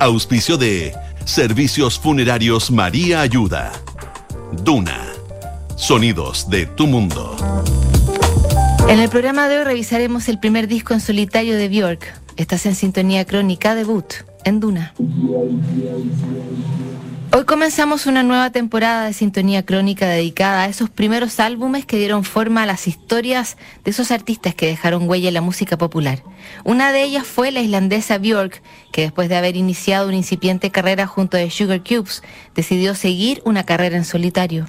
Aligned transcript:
Auspicio 0.00 0.56
de 0.56 0.92
Servicios 1.24 1.98
Funerarios 1.98 2.70
María 2.70 3.20
Ayuda. 3.20 3.72
Duna. 4.64 5.06
Sonidos 5.76 6.50
de 6.50 6.66
tu 6.66 6.86
mundo. 6.86 7.36
En 8.88 8.98
el 8.98 9.08
programa 9.08 9.48
de 9.48 9.58
hoy 9.58 9.64
revisaremos 9.64 10.28
el 10.28 10.38
primer 10.38 10.68
disco 10.68 10.94
en 10.94 11.00
solitario 11.00 11.56
de 11.56 11.68
Björk. 11.68 12.20
Estás 12.36 12.66
en 12.66 12.74
sintonía 12.74 13.24
crónica 13.24 13.74
debut 13.74 14.04
en 14.44 14.60
Duna. 14.60 14.94
Hoy 17.36 17.46
comenzamos 17.46 18.06
una 18.06 18.22
nueva 18.22 18.50
temporada 18.50 19.06
de 19.06 19.12
Sintonía 19.12 19.66
Crónica 19.66 20.06
dedicada 20.06 20.62
a 20.62 20.68
esos 20.68 20.88
primeros 20.88 21.40
álbumes 21.40 21.84
que 21.84 21.98
dieron 21.98 22.22
forma 22.22 22.62
a 22.62 22.66
las 22.66 22.86
historias 22.86 23.56
de 23.82 23.90
esos 23.90 24.12
artistas 24.12 24.54
que 24.54 24.68
dejaron 24.68 25.10
huella 25.10 25.26
en 25.26 25.34
la 25.34 25.40
música 25.40 25.76
popular. 25.76 26.22
Una 26.62 26.92
de 26.92 27.02
ellas 27.02 27.26
fue 27.26 27.50
la 27.50 27.60
islandesa 27.60 28.18
Björk, 28.18 28.62
que 28.92 29.00
después 29.00 29.28
de 29.28 29.34
haber 29.34 29.56
iniciado 29.56 30.06
una 30.06 30.16
incipiente 30.16 30.70
carrera 30.70 31.08
junto 31.08 31.36
a 31.36 31.50
Sugar 31.50 31.82
Cubes, 31.82 32.22
decidió 32.54 32.94
seguir 32.94 33.42
una 33.44 33.64
carrera 33.64 33.96
en 33.96 34.04
solitario. 34.04 34.66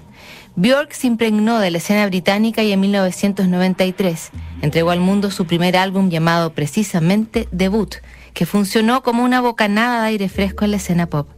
Björk 0.55 0.91
se 0.93 1.05
impregnó 1.05 1.59
de 1.59 1.69
la 1.69 1.77
escena 1.77 2.07
británica 2.07 2.63
y 2.63 2.71
en 2.71 2.79
1993 2.79 4.31
entregó 4.63 4.89
al 4.89 5.01
mundo 5.01 5.29
su 5.29 5.45
primer 5.45 5.77
álbum 5.77 6.09
llamado 6.09 6.53
precisamente 6.53 7.47
Debut, 7.51 7.97
que 8.33 8.47
funcionó 8.47 9.03
como 9.03 9.23
una 9.23 9.39
bocanada 9.39 10.01
de 10.01 10.07
aire 10.07 10.29
fresco 10.29 10.65
en 10.65 10.71
la 10.71 10.77
escena 10.77 11.05
pop. 11.05 11.34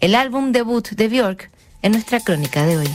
El 0.00 0.14
álbum 0.14 0.52
debut 0.52 0.88
de 0.90 1.08
Björk 1.08 1.50
en 1.82 1.92
nuestra 1.92 2.20
crónica 2.20 2.64
de 2.64 2.76
hoy. 2.76 2.88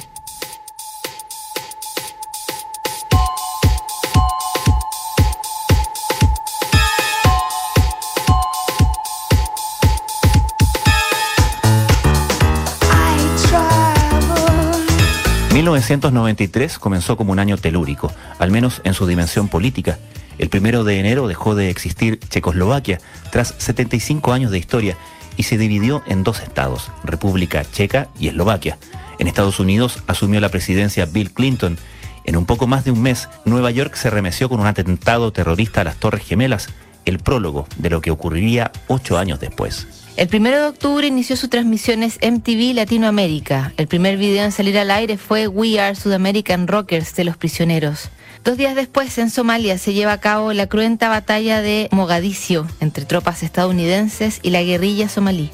1993 15.54 16.80
comenzó 16.80 17.16
como 17.18 17.32
un 17.32 17.40
año 17.40 17.58
telúrico, 17.58 18.12
al 18.40 18.52
menos 18.52 18.82
en 18.84 18.94
su 18.94 19.06
dimensión 19.06 19.48
política. 19.48 20.00
El 20.38 20.50
primero 20.50 20.84
de 20.84 21.00
enero 21.00 21.28
dejó 21.28 21.56
de 21.56 21.70
existir 21.70 22.20
Checoslovaquia 22.20 23.00
tras 23.32 23.54
75 23.58 24.34
años 24.34 24.52
de 24.52 24.58
historia 24.58 24.98
y 25.38 25.44
se 25.44 25.58
dividió 25.58 26.04
en 26.08 26.24
dos 26.24 26.42
estados, 26.42 26.92
República 27.04 27.64
Checa 27.64 28.10
y 28.20 28.28
Eslovaquia. 28.28 28.78
En 29.20 29.28
Estados 29.28 29.60
Unidos 29.60 30.04
asumió 30.08 30.40
la 30.40 30.50
presidencia 30.50 31.06
Bill 31.06 31.32
Clinton. 31.32 31.78
En 32.26 32.38
un 32.38 32.46
poco 32.46 32.68
más 32.68 32.86
de 32.86 32.92
un 32.92 33.02
mes, 33.02 33.30
Nueva 33.46 33.72
York 33.72 33.96
se 33.96 34.10
remeció 34.10 34.50
con 34.50 34.60
un 34.60 34.68
atentado 34.68 35.32
terrorista 35.32 35.82
a 35.82 35.84
las 35.84 35.98
Torres 35.98 36.26
Gemelas, 36.26 36.70
el 37.06 37.20
prólogo 37.20 37.68
de 37.78 37.90
lo 37.90 38.02
que 38.02 38.12
ocurriría 38.12 38.72
ocho 38.88 39.18
años 39.18 39.40
después. 39.40 39.88
El 40.16 40.30
1 40.32 40.50
de 40.52 40.66
octubre 40.68 41.08
inició 41.08 41.36
sus 41.36 41.50
transmisiones 41.50 42.20
MTV 42.22 42.76
Latinoamérica. 42.76 43.74
El 43.78 43.88
primer 43.88 44.18
video 44.18 44.46
en 44.46 44.52
salir 44.52 44.78
al 44.78 44.92
aire 44.92 45.18
fue 45.18 45.48
We 45.48 45.80
Are 45.80 45.96
Sudamerican 45.96 46.68
Rockers 46.68 47.16
de 47.16 47.24
los 47.24 47.36
prisioneros. 47.36 48.10
Dos 48.44 48.58
días 48.58 48.76
después, 48.76 49.18
en 49.20 49.30
Somalia, 49.30 49.78
se 49.78 49.94
lleva 49.94 50.12
a 50.12 50.20
cabo 50.20 50.52
la 50.52 50.68
cruenta 50.68 51.08
batalla 51.08 51.62
de 51.62 51.88
Mogadiscio 51.92 52.68
entre 52.82 53.06
tropas 53.06 53.42
estadounidenses 53.42 54.40
y 54.44 54.50
la 54.50 54.62
guerrilla 54.62 55.08
somalí. 55.08 55.50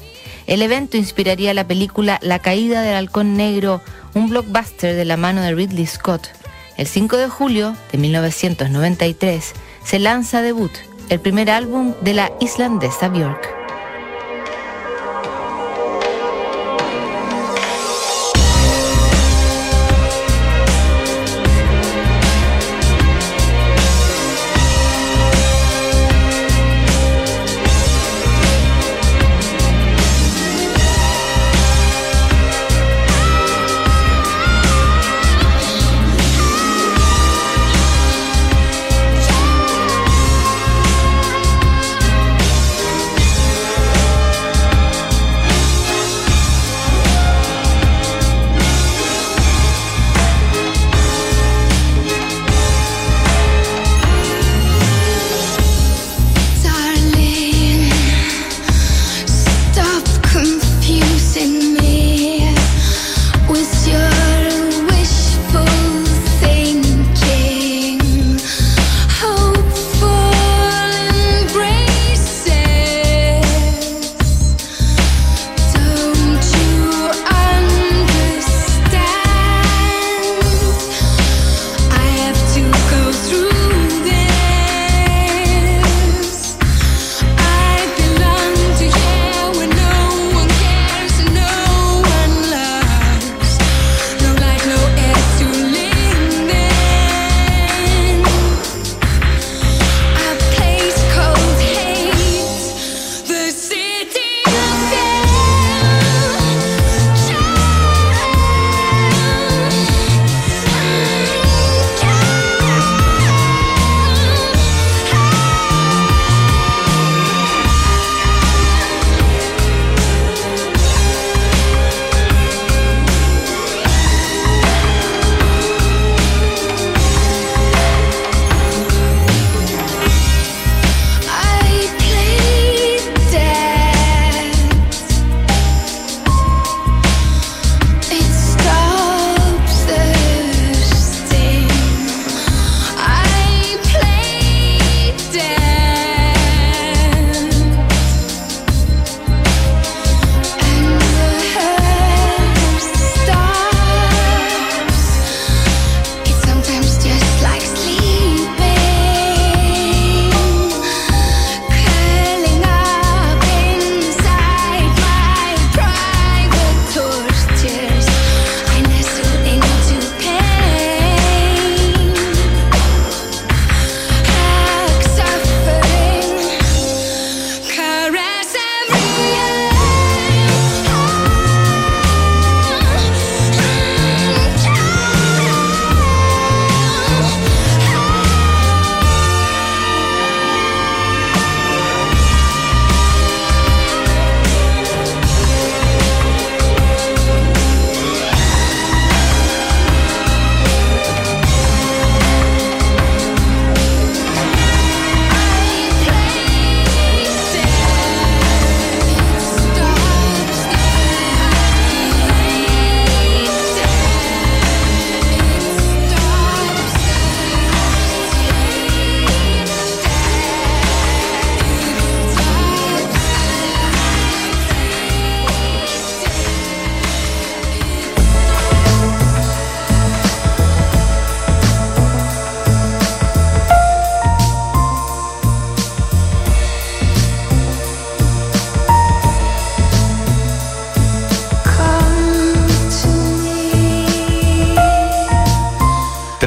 El 0.48 0.60
evento 0.60 0.96
inspiraría 0.96 1.54
la 1.54 1.68
película 1.68 2.18
La 2.20 2.40
caída 2.40 2.82
del 2.82 2.96
halcón 2.96 3.36
negro, 3.36 3.80
un 4.14 4.28
blockbuster 4.28 4.96
de 4.96 5.04
la 5.04 5.16
mano 5.16 5.40
de 5.40 5.54
Ridley 5.54 5.86
Scott. 5.86 6.30
El 6.76 6.88
5 6.88 7.16
de 7.16 7.28
julio 7.28 7.76
de 7.92 7.98
1993 7.98 9.52
se 9.84 9.98
lanza 10.00 10.42
Debut, 10.42 10.72
el 11.10 11.20
primer 11.20 11.48
álbum 11.48 11.94
de 12.00 12.14
la 12.14 12.32
islandesa 12.40 13.08
Björk. 13.08 13.59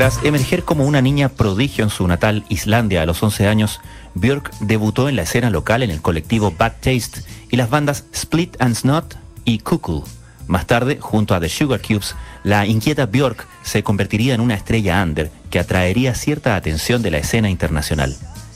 Tras 0.03 0.19
emerger 0.25 0.65
como 0.65 0.85
una 0.85 1.01
niña 1.01 1.29
prodigio 1.29 1.85
en 1.85 1.89
su 1.89 2.05
natal 2.05 2.43
Islandia 2.49 3.01
a 3.01 3.05
los 3.05 3.23
11 3.23 3.47
años, 3.47 3.79
Björk 4.15 4.51
debutó 4.59 5.07
en 5.07 5.15
la 5.15 5.21
escena 5.21 5.49
local 5.49 5.81
en 5.81 5.91
el 5.91 6.01
colectivo 6.01 6.51
Bad 6.51 6.73
Taste 6.81 7.21
y 7.49 7.55
las 7.55 7.69
bandas 7.69 8.03
Split 8.11 8.57
and 8.59 8.75
Snot 8.75 9.17
y 9.45 9.59
Cuckoo. 9.59 10.03
Más 10.45 10.67
tarde, 10.67 10.97
junto 10.99 11.35
a 11.35 11.39
The 11.39 11.47
Sugar 11.47 11.81
Cubes, 11.81 12.17
la 12.43 12.65
inquieta 12.65 13.05
Björk 13.05 13.47
se 13.61 13.81
convertiría 13.81 14.33
en 14.33 14.41
una 14.41 14.55
estrella 14.55 15.01
under 15.01 15.31
que 15.49 15.59
atraería 15.59 16.15
cierta 16.15 16.57
atención 16.57 17.01
de 17.01 17.11
la 17.11 17.19
escena 17.19 17.49
internacional. 17.49 18.13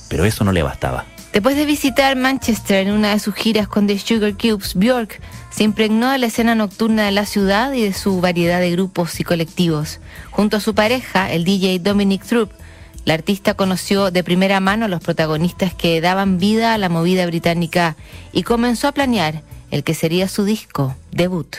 Pero 0.10 0.26
eso 0.26 0.44
no 0.44 0.52
le 0.52 0.64
bastaba. 0.64 1.06
Después 1.38 1.56
de 1.56 1.68
visitar 1.68 2.16
Manchester 2.16 2.88
en 2.88 2.96
una 2.96 3.12
de 3.12 3.20
sus 3.20 3.36
giras 3.36 3.68
con 3.68 3.86
The 3.86 4.00
Sugar 4.00 4.34
Cubes, 4.34 4.74
Björk 4.74 5.22
se 5.52 5.64
impregnó 5.64 6.10
de 6.10 6.18
la 6.18 6.26
escena 6.26 6.56
nocturna 6.56 7.06
de 7.06 7.12
la 7.12 7.28
ciudad 7.28 7.74
y 7.74 7.84
de 7.84 7.94
su 7.94 8.20
variedad 8.22 8.60
de 8.60 8.72
grupos 8.72 9.20
y 9.20 9.24
colectivos. 9.24 10.00
Junto 10.32 10.58
a 10.58 10.60
su 10.60 10.74
pareja, 10.74 11.32
el 11.32 11.44
DJ 11.44 11.78
Dominic 11.78 12.26
Throop, 12.26 12.50
la 13.06 13.14
artista 13.14 13.54
conoció 13.54 14.10
de 14.10 14.24
primera 14.24 14.60
mano 14.60 14.86
a 14.86 14.88
los 14.88 15.00
protagonistas 15.00 15.76
que 15.76 16.02
daban 16.02 16.40
vida 16.40 16.74
a 16.74 16.80
la 16.80 16.90
movida 16.90 17.28
británica 17.28 17.98
y 18.34 18.42
comenzó 18.42 18.88
a 18.88 18.94
planear 18.94 19.44
el 19.70 19.84
que 19.84 19.94
sería 19.94 20.28
su 20.28 20.44
disco 20.44 20.96
debut. 21.12 21.56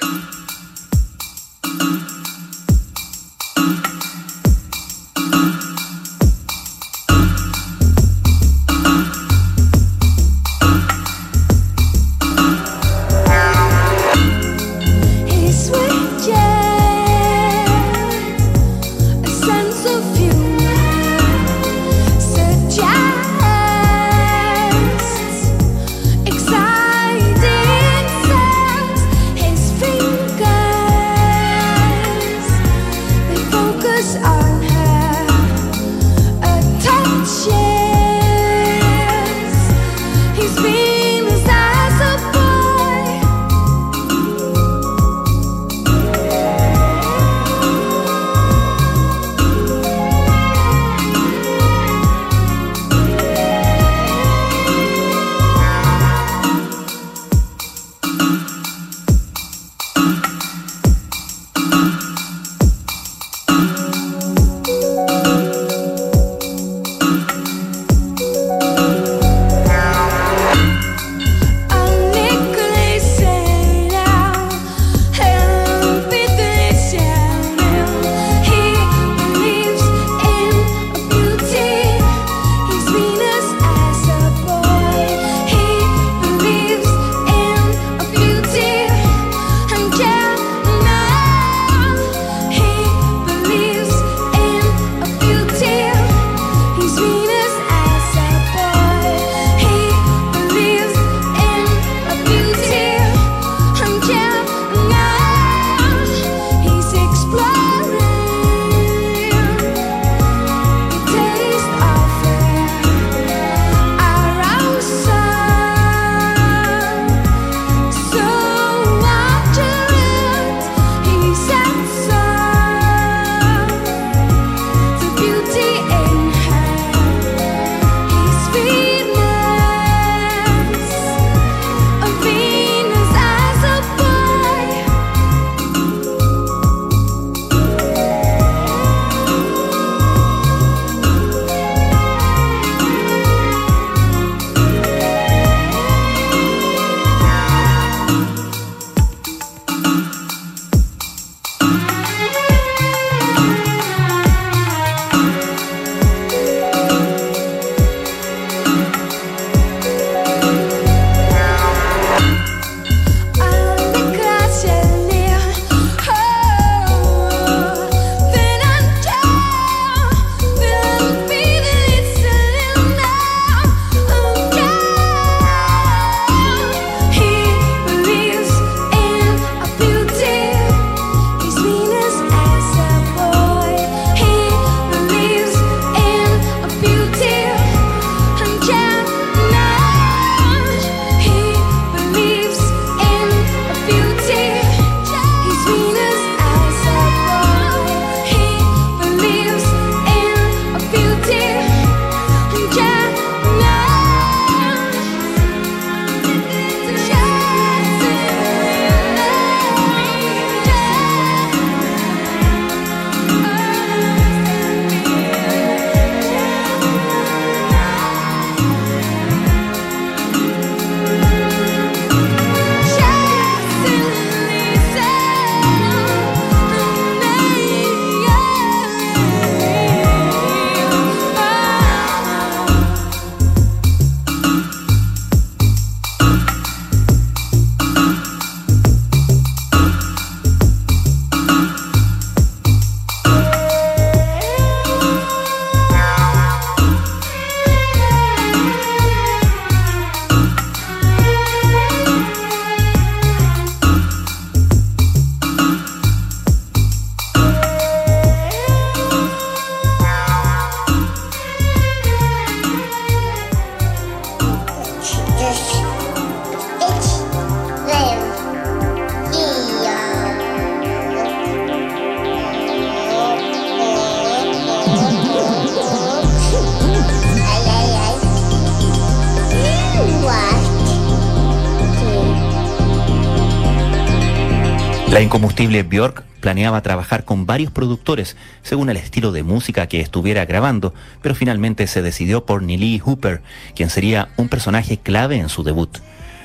La 285.18 285.24
incombustible 285.24 285.82
Björk 285.82 286.22
planeaba 286.38 286.80
trabajar 286.80 287.24
con 287.24 287.44
varios 287.44 287.72
productores 287.72 288.36
según 288.62 288.88
el 288.88 288.96
estilo 288.96 289.32
de 289.32 289.42
música 289.42 289.88
que 289.88 290.00
estuviera 290.00 290.44
grabando, 290.44 290.94
pero 291.22 291.34
finalmente 291.34 291.88
se 291.88 292.02
decidió 292.02 292.46
por 292.46 292.62
Neely 292.62 293.00
Hooper, 293.00 293.42
quien 293.74 293.90
sería 293.90 294.28
un 294.36 294.48
personaje 294.48 294.98
clave 294.98 295.38
en 295.38 295.48
su 295.48 295.64
debut. 295.64 295.98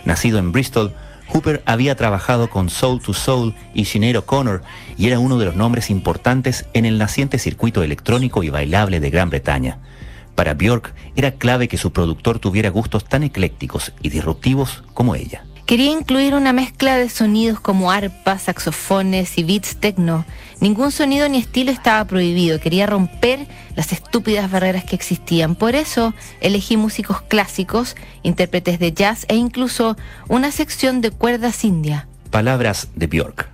Nacido 0.05 0.39
en 0.39 0.51
Bristol, 0.51 0.91
Hooper 1.27 1.61
había 1.67 1.93
trabajado 1.95 2.49
con 2.49 2.71
Soul 2.71 2.99
to 2.99 3.13
Soul 3.13 3.53
y 3.75 3.85
Sinead 3.85 4.15
O'Connor 4.15 4.63
y 4.97 5.05
era 5.05 5.19
uno 5.19 5.37
de 5.37 5.45
los 5.45 5.55
nombres 5.55 5.91
importantes 5.91 6.65
en 6.73 6.85
el 6.85 6.97
naciente 6.97 7.37
circuito 7.37 7.83
electrónico 7.83 8.41
y 8.41 8.49
bailable 8.49 8.99
de 8.99 9.11
Gran 9.11 9.29
Bretaña. 9.29 9.77
Para 10.33 10.55
Björk 10.55 10.95
era 11.15 11.33
clave 11.33 11.67
que 11.67 11.77
su 11.77 11.93
productor 11.93 12.39
tuviera 12.39 12.71
gustos 12.71 13.05
tan 13.05 13.21
eclécticos 13.21 13.93
y 14.01 14.09
disruptivos 14.09 14.83
como 14.95 15.13
ella. 15.13 15.43
Quería 15.65 15.91
incluir 15.91 16.35
una 16.35 16.51
mezcla 16.51 16.97
de 16.97 17.09
sonidos 17.09 17.59
como 17.59 17.89
arpas, 17.89 18.43
saxofones 18.43 19.37
y 19.37 19.43
beats 19.43 19.77
techno. 19.77 20.25
Ningún 20.59 20.91
sonido 20.91 21.27
ni 21.29 21.37
estilo 21.37 21.71
estaba 21.71 22.03
prohibido. 22.05 22.59
Quería 22.59 22.85
romper 22.85 23.47
las 23.75 23.93
estúpidas 23.93 24.51
barreras 24.51 24.83
que 24.83 24.95
existían. 24.95 25.55
Por 25.55 25.75
eso 25.75 26.13
elegí 26.41 26.75
músicos 26.75 27.21
clásicos, 27.21 27.95
intérpretes 28.23 28.77
de 28.77 28.91
jazz 28.91 29.25
e 29.29 29.35
incluso 29.35 29.95
una 30.27 30.51
sección 30.51 30.99
de 31.01 31.11
cuerdas 31.11 31.63
india. 31.63 32.07
Palabras 32.29 32.89
de 32.95 33.07
Björk. 33.07 33.49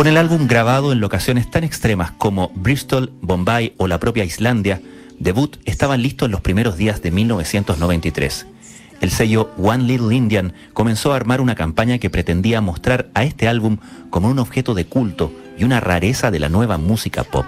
Con 0.00 0.06
el 0.06 0.16
álbum 0.16 0.46
grabado 0.46 0.92
en 0.92 1.00
locaciones 1.00 1.50
tan 1.50 1.62
extremas 1.62 2.10
como 2.12 2.50
Bristol, 2.54 3.12
Bombay 3.20 3.74
o 3.76 3.86
la 3.86 4.00
propia 4.00 4.24
Islandia, 4.24 4.80
Debut 5.18 5.58
estaban 5.66 6.00
listos 6.00 6.24
en 6.24 6.32
los 6.32 6.40
primeros 6.40 6.78
días 6.78 7.02
de 7.02 7.10
1993. 7.10 8.46
El 9.02 9.10
sello 9.10 9.50
One 9.58 9.84
Little 9.84 10.16
Indian 10.16 10.54
comenzó 10.72 11.12
a 11.12 11.16
armar 11.16 11.42
una 11.42 11.54
campaña 11.54 11.98
que 11.98 12.08
pretendía 12.08 12.62
mostrar 12.62 13.10
a 13.12 13.24
este 13.24 13.46
álbum 13.46 13.76
como 14.08 14.30
un 14.30 14.38
objeto 14.38 14.72
de 14.72 14.86
culto 14.86 15.34
y 15.58 15.64
una 15.64 15.80
rareza 15.80 16.30
de 16.30 16.38
la 16.38 16.48
nueva 16.48 16.78
música 16.78 17.22
pop. 17.22 17.44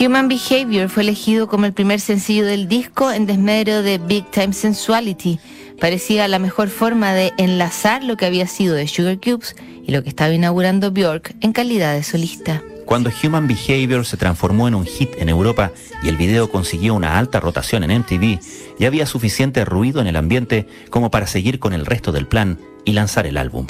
Human 0.00 0.26
Behavior 0.26 0.88
fue 0.88 1.04
elegido 1.04 1.46
como 1.46 1.66
el 1.66 1.74
primer 1.74 2.00
sencillo 2.00 2.44
del 2.44 2.66
disco 2.66 3.12
en 3.12 3.26
desmedro 3.26 3.84
de 3.84 3.98
Big 3.98 4.28
Time 4.32 4.52
Sensuality. 4.52 5.38
Parecía 5.80 6.28
la 6.28 6.38
mejor 6.38 6.68
forma 6.68 7.12
de 7.12 7.32
enlazar 7.36 8.02
lo 8.04 8.16
que 8.16 8.26
había 8.26 8.46
sido 8.46 8.74
de 8.74 8.88
Sugar 8.88 9.18
Cubes 9.18 9.56
y 9.86 9.92
lo 9.92 10.02
que 10.02 10.08
estaba 10.08 10.32
inaugurando 10.32 10.90
Björk 10.90 11.34
en 11.40 11.52
calidad 11.52 11.94
de 11.94 12.02
solista. 12.02 12.62
Cuando 12.84 13.10
Human 13.22 13.48
Behavior 13.48 14.04
se 14.04 14.16
transformó 14.16 14.68
en 14.68 14.74
un 14.74 14.84
hit 14.84 15.10
en 15.18 15.28
Europa 15.28 15.72
y 16.02 16.08
el 16.08 16.16
video 16.16 16.50
consiguió 16.50 16.94
una 16.94 17.18
alta 17.18 17.40
rotación 17.40 17.82
en 17.82 18.00
MTV, 18.00 18.38
ya 18.78 18.88
había 18.88 19.06
suficiente 19.06 19.64
ruido 19.64 20.00
en 20.00 20.06
el 20.06 20.16
ambiente 20.16 20.66
como 20.90 21.10
para 21.10 21.26
seguir 21.26 21.58
con 21.58 21.72
el 21.72 21.86
resto 21.86 22.12
del 22.12 22.26
plan 22.26 22.58
y 22.84 22.92
lanzar 22.92 23.26
el 23.26 23.38
álbum. 23.38 23.66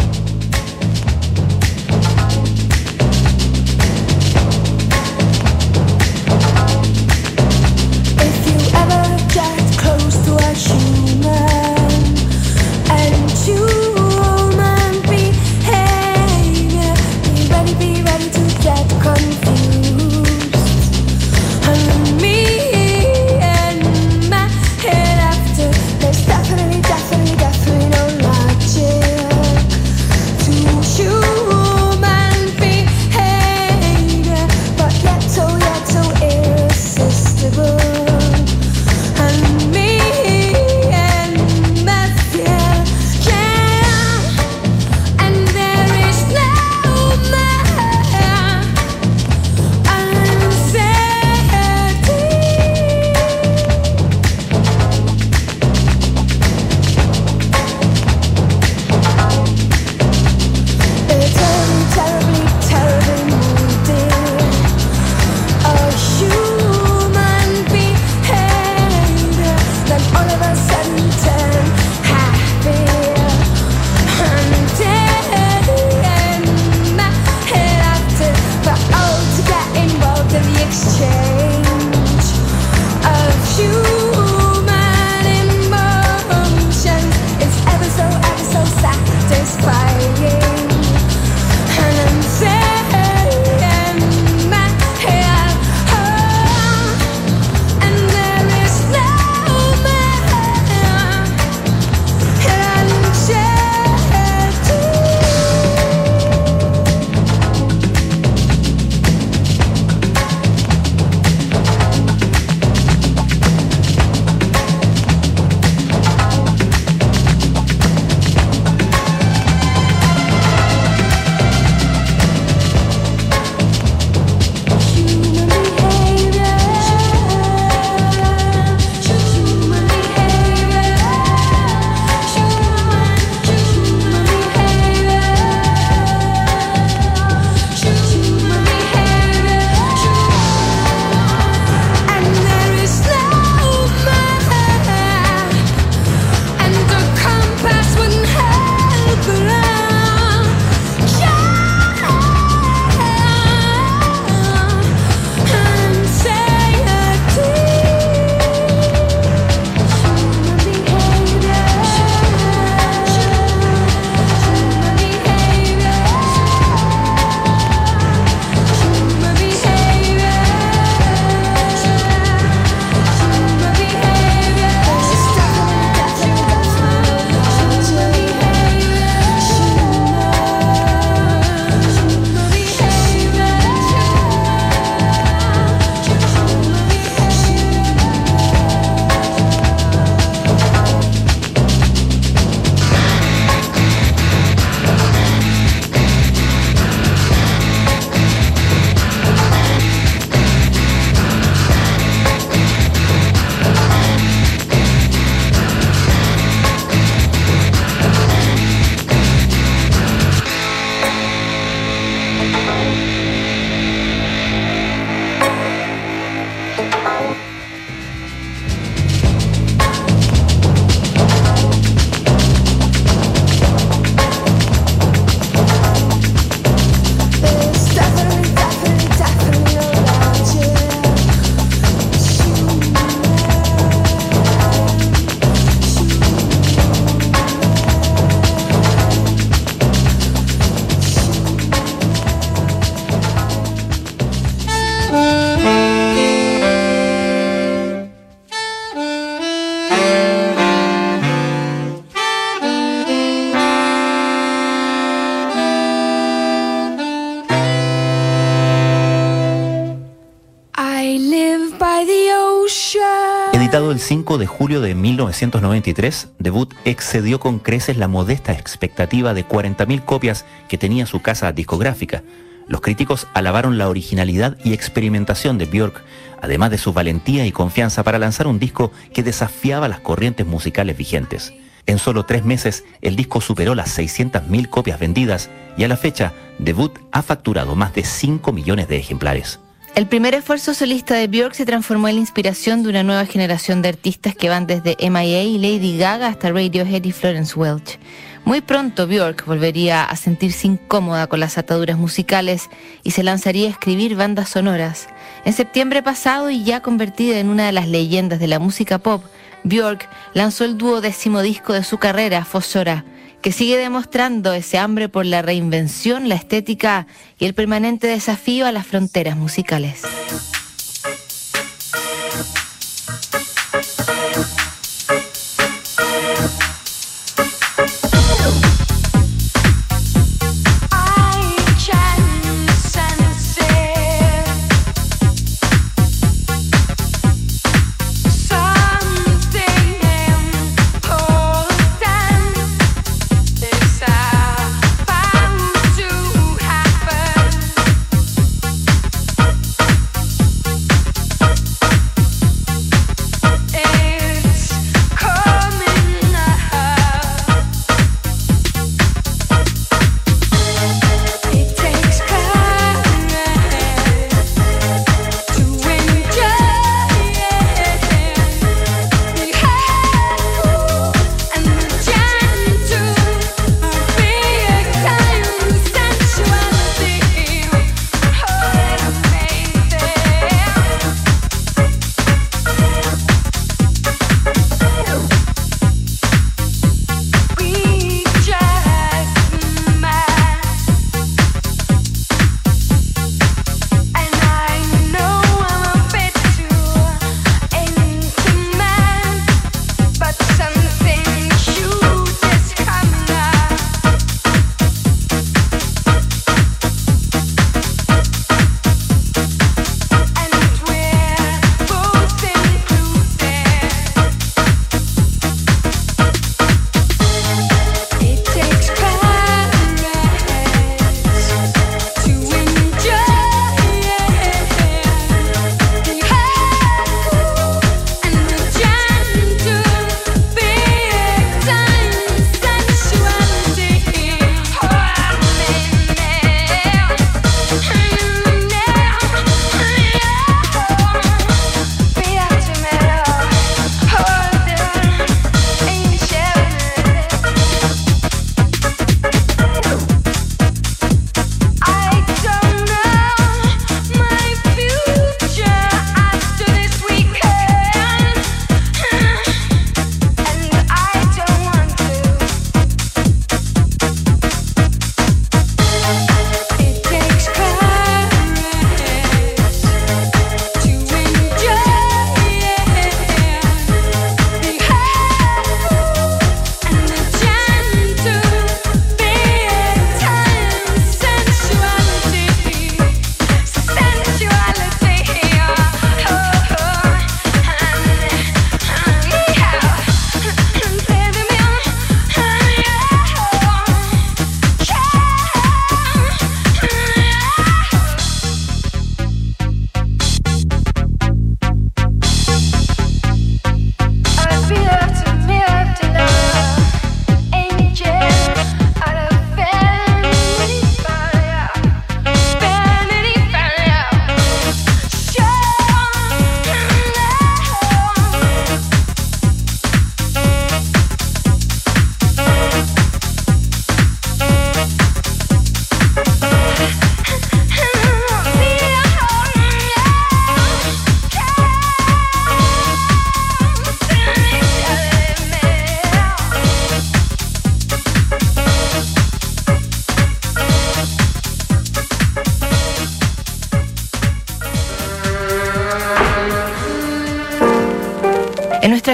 Editado 263.53 263.91
el 263.91 263.99
5 263.99 264.39
de 264.39 264.47
julio 264.47 264.81
de 264.81 264.95
1993, 264.95 266.29
Debut 266.39 266.73
excedió 266.85 267.41
con 267.41 267.59
creces 267.59 267.97
la 267.97 268.07
modesta 268.07 268.53
expectativa 268.53 269.35
de 269.35 269.45
40.000 269.45 270.05
copias 270.05 270.45
que 270.69 270.79
tenía 270.79 271.07
su 271.07 271.23
casa 271.23 271.51
discográfica. 271.51 272.23
Los 272.69 272.83
críticos 272.83 273.27
alabaron 273.35 273.79
la 273.79 273.89
originalidad 273.89 274.57
y 274.63 274.75
experimentación 274.75 275.59
de 275.59 275.67
Björk, 275.67 276.05
además 276.41 276.71
de 276.71 276.79
su 276.79 276.93
valentía 276.93 277.45
y 277.47 277.51
confianza 277.51 278.05
para 278.05 278.21
lanzar 278.21 278.47
un 278.47 278.61
disco 278.61 278.93
que 279.13 279.25
desafiaba 279.25 279.89
las 279.89 279.99
corrientes 279.99 280.47
musicales 280.47 280.97
vigentes. 280.97 281.53
En 281.87 281.99
solo 281.99 282.27
tres 282.27 282.45
meses, 282.45 282.85
el 283.03 283.17
disco 283.17 283.41
superó 283.41 283.75
las 283.75 283.99
600.000 283.99 284.69
copias 284.69 285.01
vendidas 285.01 285.51
y 285.77 285.83
a 285.83 285.89
la 285.89 285.97
fecha, 285.97 286.33
Debut 286.61 286.97
ha 287.11 287.23
facturado 287.23 287.75
más 287.75 287.93
de 287.93 288.05
5 288.05 288.53
millones 288.53 288.87
de 288.87 288.99
ejemplares. 288.99 289.59
El 289.95 290.09
primer 290.09 290.35
esfuerzo 290.35 290.75
solista 290.75 291.15
de 291.15 291.29
Björk 291.29 291.55
se 291.55 291.65
transformó 291.65 292.09
en 292.09 292.17
la 292.17 292.21
inspiración 292.21 292.83
de 292.83 292.89
una 292.89 293.05
nueva 293.05 293.27
generación 293.27 293.81
de 293.81 293.91
artistas 293.91 294.35
que 294.35 294.49
van 294.49 294.67
desde 294.67 294.97
MIA 294.99 295.45
y 295.45 295.57
Lady 295.57 295.97
Gaga 295.97 296.27
hasta 296.27 296.51
Radiohead 296.51 297.05
y 297.05 297.13
Florence 297.13 297.55
Welch. 297.57 298.01
Muy 298.45 298.61
pronto 298.61 299.07
Björk 299.07 299.47
volvería 299.47 300.03
a 300.03 300.17
sentirse 300.17 300.67
incómoda 300.67 301.29
con 301.29 301.39
las 301.39 301.59
ataduras 301.59 301.97
musicales 301.97 302.71
y 303.05 303.13
se 303.13 303.23
lanzaría 303.23 303.69
a 303.69 303.71
escribir 303.71 304.17
bandas 304.17 304.49
sonoras. 304.49 305.07
En 305.45 305.53
septiembre 305.53 306.03
pasado 306.03 306.51
y 306.51 306.65
ya 306.65 306.81
convertida 306.81 307.39
en 307.39 307.49
una 307.49 307.67
de 307.67 307.73
las 307.73 307.87
leyendas 307.87 308.41
de 308.41 308.49
la 308.49 308.59
música 308.59 308.99
pop, 308.99 309.23
Björk 309.63 310.09
lanzó 310.35 310.65
el 310.65 310.77
dúo 310.77 311.03
décimo 311.03 311.41
disco 311.41 311.73
de 311.73 311.85
su 311.85 311.99
carrera, 311.99 312.45
Fossora, 312.45 313.05
que 313.45 313.53
sigue 313.53 313.77
demostrando 313.77 314.55
ese 314.55 314.79
hambre 314.79 315.11
por 315.11 315.27
la 315.27 315.43
reinvención, 315.43 316.31
la 316.31 316.35
estética 316.35 317.07
y 317.39 317.45
el 317.45 317.53
permanente 317.53 318.07
desafío 318.07 318.67
a 318.67 318.73
las 318.73 318.87
fronteras 318.87 319.37
musicales. 319.37 320.01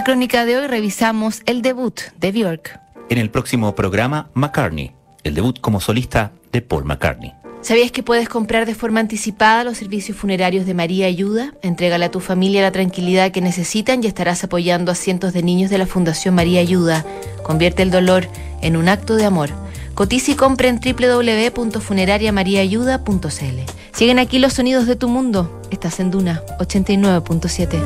Crónica 0.05 0.45
de 0.45 0.57
hoy 0.57 0.67
revisamos 0.67 1.43
el 1.47 1.63
debut 1.63 2.01
de 2.19 2.33
Björk. 2.33 2.81
En 3.09 3.19
el 3.19 3.31
próximo 3.31 3.75
programa, 3.75 4.29
McCartney, 4.35 4.93
el 5.25 5.35
debut 5.35 5.59
como 5.61 5.81
solista 5.81 6.33
de 6.53 6.63
Paul 6.63 6.85
McCartney. 6.85 7.35
¿Sabías 7.63 7.91
que 7.93 8.03
puedes 8.03 8.29
comprar 8.29 8.67
de 8.67 8.75
forma 8.75 9.01
anticipada 9.01 9.65
los 9.65 9.77
servicios 9.77 10.17
funerarios 10.17 10.65
de 10.65 10.73
María 10.73 11.05
Ayuda? 11.07 11.53
Entrégale 11.63 12.07
a 12.07 12.11
tu 12.11 12.21
familia 12.21 12.63
la 12.63 12.73
tranquilidad 12.73 13.33
que 13.33 13.43
necesitan 13.43 14.03
y 14.03 14.07
estarás 14.07 14.43
apoyando 14.45 14.91
a 14.91 14.95
cientos 14.95 15.35
de 15.35 15.43
niños 15.43 15.71
de 15.71 15.77
la 15.77 15.85
Fundación 15.87 16.35
María 16.35 16.61
Ayuda. 16.61 17.05
Convierte 17.43 17.83
el 17.83 17.91
dolor 17.91 18.27
en 18.63 18.79
un 18.79 18.89
acto 18.89 19.17
de 19.17 19.27
amor. 19.27 19.51
Cotiza 19.95 20.31
y 20.31 20.35
compra 20.35 20.69
en 20.69 20.81
www.funerariamariaayuda.cl. 20.81 23.61
Siguen 23.93 24.19
aquí 24.19 24.39
los 24.39 24.55
sonidos 24.55 24.87
de 24.87 24.97
tu 24.97 25.09
mundo. 25.09 25.61
Estás 25.71 26.01
en 26.01 26.11
Duna 26.11 26.43
89.7. 26.59 27.79